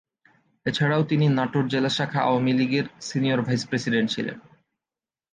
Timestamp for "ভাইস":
3.41-3.61